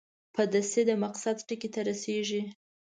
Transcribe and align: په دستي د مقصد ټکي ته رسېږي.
په 0.35 0.41
دستي 0.53 0.81
د 0.89 0.91
مقصد 1.03 1.37
ټکي 1.47 1.69
ته 1.73 1.81
رسېږي. 1.89 2.41